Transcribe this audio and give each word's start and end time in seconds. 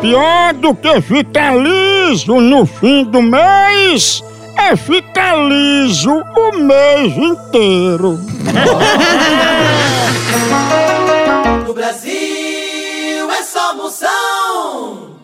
Pior 0.00 0.54
do 0.54 0.74
que 0.74 1.00
ficar 1.00 1.56
liso 1.56 2.40
no 2.40 2.64
fim 2.64 3.04
do 3.04 3.20
mês 3.22 4.22
é 4.56 4.76
ficar 4.76 5.36
liso 5.36 6.10
o 6.10 6.58
mês 6.58 7.16
inteiro. 7.16 8.18
No 11.66 11.74
Brasil 11.74 13.30
é 13.30 13.42
só 13.42 13.74
moção. 13.74 15.15